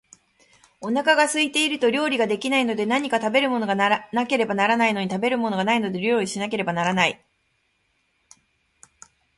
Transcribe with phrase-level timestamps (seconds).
[0.79, 7.23] お腹が空いていると料理が出来ないので、何か食べなければならないのに、食べるものがないので料理をしなければならない